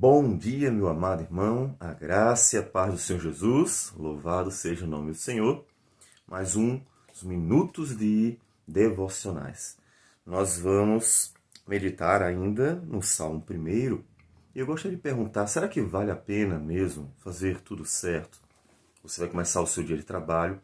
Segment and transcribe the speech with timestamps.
[0.00, 4.84] Bom dia, meu amado irmão, a graça e a paz do Senhor Jesus, louvado seja
[4.84, 5.64] o nome do Senhor.
[6.24, 6.80] Mais um
[7.24, 9.76] minutos de devocionais.
[10.24, 11.34] Nós vamos
[11.66, 14.04] meditar ainda no Salmo 1
[14.54, 18.40] e eu gostaria de perguntar: será que vale a pena mesmo fazer tudo certo?
[19.02, 20.60] Você vai começar o seu dia de trabalho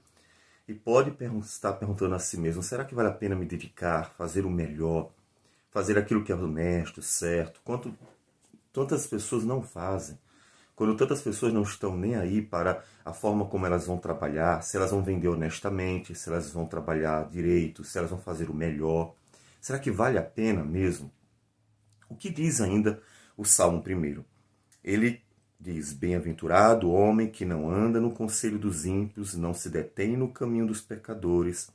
[0.68, 4.46] e pode estar perguntando a si mesmo: será que vale a pena me dedicar, fazer
[4.46, 5.10] o melhor,
[5.72, 7.60] fazer aquilo que é honesto, certo?
[7.64, 7.92] Quanto
[8.74, 10.18] tantas pessoas não fazem.
[10.74, 14.76] Quando tantas pessoas não estão nem aí para a forma como elas vão trabalhar, se
[14.76, 19.14] elas vão vender honestamente, se elas vão trabalhar direito, se elas vão fazer o melhor.
[19.60, 21.10] Será que vale a pena mesmo?
[22.08, 23.00] O que diz ainda
[23.36, 24.24] o Salmo 1?
[24.82, 25.22] Ele
[25.60, 30.32] diz: Bem-aventurado o homem que não anda no conselho dos ímpios, não se detém no
[30.32, 31.70] caminho dos pecadores,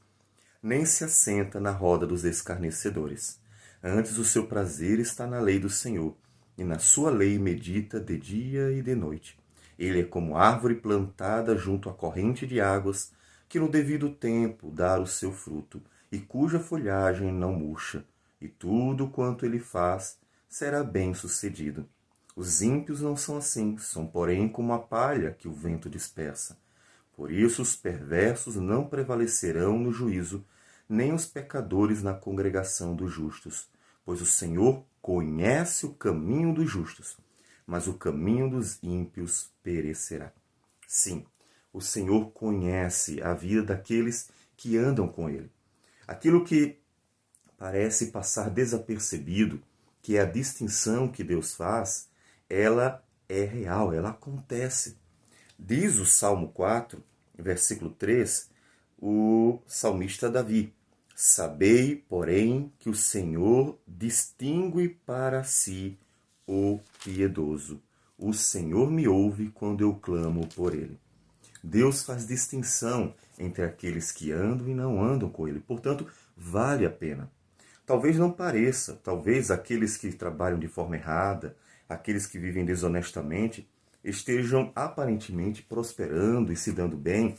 [0.62, 3.40] nem se assenta na roda dos escarnecedores.
[3.82, 6.14] Antes o seu prazer está na lei do Senhor
[6.60, 9.40] e na sua lei medita de dia e de noite.
[9.78, 13.14] Ele é como árvore plantada junto à corrente de águas,
[13.48, 18.04] que no devido tempo dá o seu fruto, e cuja folhagem não murcha,
[18.42, 21.88] e tudo quanto ele faz será bem sucedido.
[22.36, 26.58] Os ímpios não são assim, são porém como a palha que o vento dispersa.
[27.16, 30.44] Por isso os perversos não prevalecerão no juízo,
[30.90, 33.70] nem os pecadores na congregação dos justos,
[34.04, 37.18] pois o Senhor conhece o caminho dos justos,
[37.66, 40.32] mas o caminho dos ímpios perecerá.
[40.88, 41.26] Sim,
[41.72, 45.52] o Senhor conhece a vida daqueles que andam com Ele.
[46.08, 46.80] Aquilo que
[47.58, 49.62] parece passar desapercebido,
[50.02, 52.10] que é a distinção que Deus faz,
[52.50, 54.98] ela é real, ela acontece.
[55.58, 57.04] Diz o Salmo 4,
[57.38, 58.50] versículo 3,
[58.98, 60.74] o salmista Davi:
[61.22, 66.00] Sabei, porém, que o Senhor distingue para si
[66.48, 67.82] o piedoso.
[68.18, 70.98] O Senhor me ouve quando eu clamo por ele.
[71.62, 75.60] Deus faz distinção entre aqueles que andam e não andam com ele.
[75.60, 76.08] Portanto,
[76.38, 77.30] vale a pena.
[77.86, 81.54] Talvez não pareça, talvez aqueles que trabalham de forma errada,
[81.90, 83.68] aqueles que vivem desonestamente,
[84.02, 87.36] estejam aparentemente prosperando e se dando bem,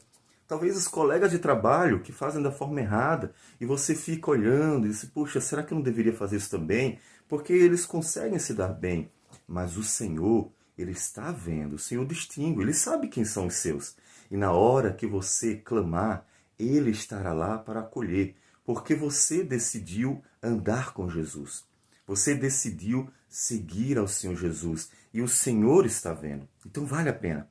[0.50, 4.90] Talvez os colegas de trabalho que fazem da forma errada e você fica olhando e
[4.90, 6.98] diz, puxa, será que eu não deveria fazer isso também?
[7.28, 9.12] Porque eles conseguem se dar bem.
[9.46, 13.94] Mas o Senhor, Ele está vendo, o Senhor distingue, Ele sabe quem são os seus.
[14.28, 16.26] E na hora que você clamar,
[16.58, 18.34] Ele estará lá para acolher,
[18.64, 21.64] porque você decidiu andar com Jesus.
[22.08, 26.48] Você decidiu seguir ao Senhor Jesus e o Senhor está vendo.
[26.66, 27.48] Então vale a pena.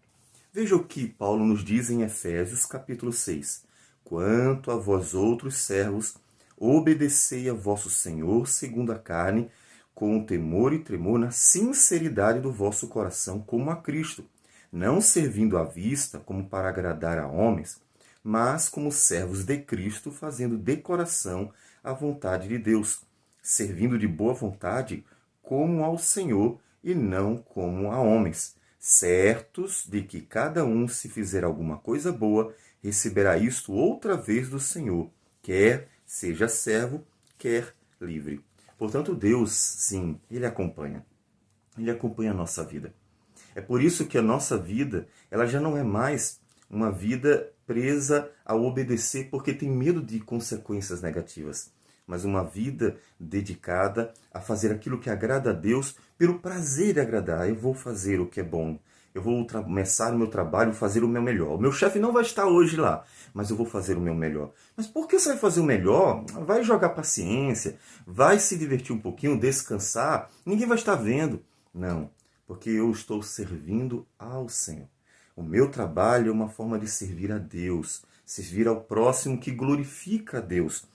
[0.52, 3.66] Veja o que Paulo nos diz em Efésios capítulo 6.
[4.04, 6.16] Quanto a vós outros servos,
[6.58, 9.52] obedecei a vosso Senhor segundo a carne,
[9.94, 14.26] com temor e tremor na sinceridade do vosso coração, como a Cristo,
[14.72, 17.80] não servindo à vista como para agradar a homens,
[18.24, 23.04] mas como servos de Cristo, fazendo de coração a vontade de Deus,
[23.40, 25.06] servindo de boa vontade
[25.44, 31.44] como ao Senhor e não como a homens certos de que cada um, se fizer
[31.44, 37.06] alguma coisa boa, receberá isto outra vez do Senhor, quer seja servo,
[37.38, 38.44] quer livre.
[38.78, 41.06] Portanto, Deus, sim, Ele acompanha.
[41.78, 42.94] Ele acompanha a nossa vida.
[43.54, 48.32] É por isso que a nossa vida, ela já não é mais uma vida presa
[48.46, 51.72] a obedecer porque tem medo de consequências negativas,
[52.10, 57.48] mas uma vida dedicada a fazer aquilo que agrada a Deus pelo prazer de agradar.
[57.48, 58.80] Eu vou fazer o que é bom.
[59.14, 61.56] Eu vou começar o meu trabalho, fazer o meu melhor.
[61.56, 64.52] O meu chefe não vai estar hoje lá, mas eu vou fazer o meu melhor.
[64.76, 66.26] Mas por que você vai fazer o melhor?
[66.46, 67.78] Vai jogar paciência,
[68.08, 70.32] vai se divertir um pouquinho, descansar.
[70.44, 71.44] Ninguém vai estar vendo.
[71.72, 72.10] Não,
[72.48, 74.88] porque eu estou servindo ao Senhor.
[75.36, 80.40] O meu trabalho é uma forma de servir a Deus, servir ao próximo que glorifica
[80.40, 80.86] a Deus.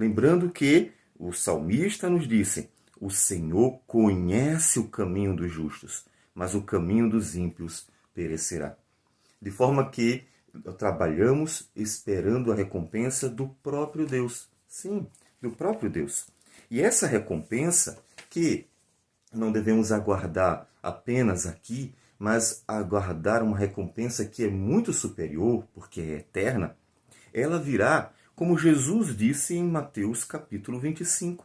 [0.00, 6.62] Lembrando que o salmista nos disse: o Senhor conhece o caminho dos justos, mas o
[6.62, 8.78] caminho dos ímpios perecerá.
[9.42, 10.24] De forma que
[10.78, 14.48] trabalhamos esperando a recompensa do próprio Deus.
[14.66, 15.06] Sim,
[15.38, 16.28] do próprio Deus.
[16.70, 18.66] E essa recompensa que
[19.30, 26.14] não devemos aguardar apenas aqui, mas aguardar uma recompensa que é muito superior, porque é
[26.14, 26.74] eterna,
[27.34, 31.44] ela virá, como Jesus disse em Mateus capítulo 25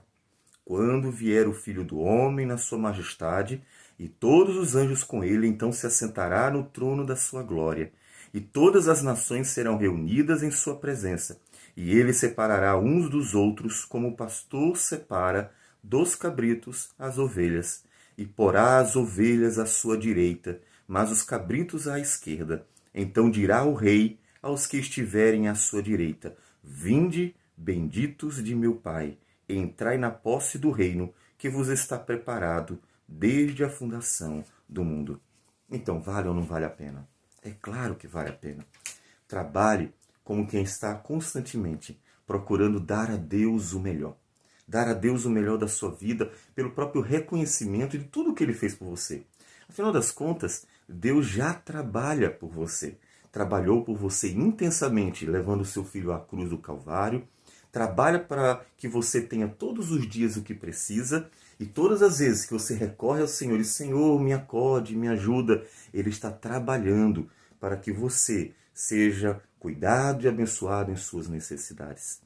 [0.63, 3.61] quando vier o Filho do Homem na sua majestade,
[3.99, 7.91] e todos os anjos com ele, então se assentará no trono da sua glória,
[8.33, 11.37] e todas as nações serão reunidas em sua presença,
[11.75, 15.51] e ele separará uns dos outros, como o pastor separa
[15.83, 17.83] dos cabritos as ovelhas,
[18.17, 22.65] e porá as ovelhas à sua direita, mas os cabritos à esquerda.
[22.93, 29.19] Então dirá o rei aos que estiverem à sua direita: Vinde, benditos de meu Pai,
[29.47, 35.21] entrai na posse do reino que vos está preparado desde a fundação do mundo.
[35.69, 37.07] Então, vale ou não vale a pena?
[37.43, 38.65] É claro que vale a pena.
[39.27, 44.17] Trabalhe como quem está constantemente procurando dar a Deus o melhor.
[44.67, 48.53] Dar a Deus o melhor da sua vida pelo próprio reconhecimento de tudo que ele
[48.53, 49.23] fez por você.
[49.69, 52.97] Afinal das contas, Deus já trabalha por você.
[53.35, 57.27] Trabalhou por você intensamente, levando seu filho à cruz do Calvário.
[57.69, 61.29] Trabalha para que você tenha todos os dias o que precisa.
[61.59, 65.65] E todas as vezes que você recorre ao Senhor e Senhor, me acode, me ajuda,
[65.93, 67.29] Ele está trabalhando
[67.59, 72.21] para que você seja cuidado e abençoado em suas necessidades.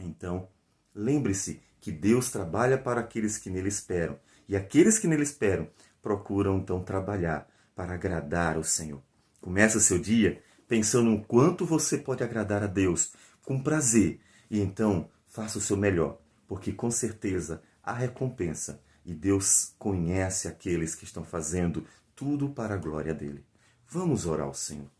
[0.00, 0.48] Então,
[0.94, 4.18] lembre-se que Deus trabalha para aqueles que nele esperam.
[4.48, 5.68] E aqueles que nele esperam
[6.00, 7.46] procuram então trabalhar
[7.76, 9.02] para agradar o Senhor.
[9.44, 13.12] Comece o seu dia pensando no quanto você pode agradar a Deus
[13.42, 14.18] com prazer
[14.50, 16.18] e então faça o seu melhor,
[16.48, 21.86] porque com certeza há recompensa e Deus conhece aqueles que estão fazendo
[22.16, 23.44] tudo para a glória dele.
[23.86, 24.90] Vamos orar ao Senhor.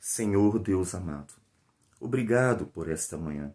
[0.00, 1.34] Senhor Deus amado,
[2.00, 3.54] obrigado por esta manhã.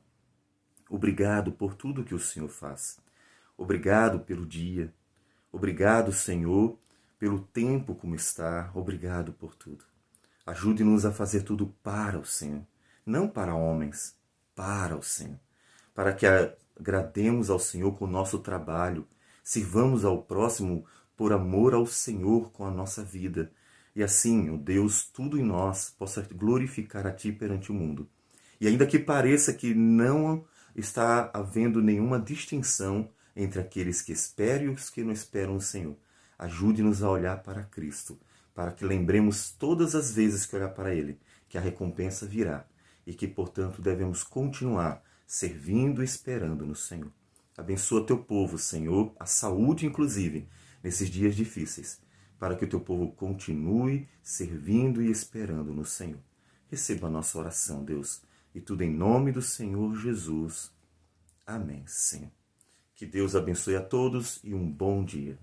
[0.87, 2.99] Obrigado por tudo que o Senhor faz.
[3.57, 4.93] Obrigado pelo dia.
[5.51, 6.77] Obrigado, Senhor,
[7.17, 8.69] pelo tempo como está.
[8.75, 9.90] Obrigado por tudo.
[10.45, 12.65] Ajude-nos a fazer tudo para o Senhor,
[13.05, 14.15] não para homens,
[14.55, 15.39] para o Senhor,
[15.93, 19.07] para que agrademos ao Senhor com o nosso trabalho,
[19.43, 20.85] sirvamos ao próximo
[21.15, 23.51] por amor ao Senhor com a nossa vida,
[23.95, 28.09] e assim, o Deus, tudo em nós possa glorificar a Ti perante o mundo.
[28.59, 30.45] E ainda que pareça que não
[30.75, 35.95] está havendo nenhuma distinção entre aqueles que esperam e os que não esperam o Senhor,
[36.39, 38.17] ajude-nos a olhar para Cristo,
[38.53, 42.65] para que lembremos todas as vezes que olhar para Ele, que a recompensa virá
[43.05, 47.11] e que, portanto, devemos continuar servindo e esperando no Senhor.
[47.57, 50.47] Abençoa teu povo, Senhor, a saúde, inclusive,
[50.83, 51.99] nesses dias difíceis
[52.41, 56.19] para que o teu povo continue servindo e esperando no Senhor.
[56.71, 58.23] Receba a nossa oração, Deus,
[58.55, 60.71] e tudo em nome do Senhor Jesus.
[61.45, 62.31] Amém, Senhor.
[62.95, 65.37] Que Deus abençoe a todos e um bom dia.